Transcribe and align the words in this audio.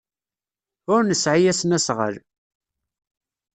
Ur 0.93 1.01
nesɛi 1.05 1.49
asnasɣal. 1.51 2.15